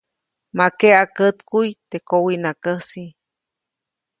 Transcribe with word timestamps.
Ma 0.57 0.65
keʼa 0.79 1.03
kätkuʼy 1.15 1.69
teʼ 1.89 2.03
kowiʼnakäjsi. 2.09 3.03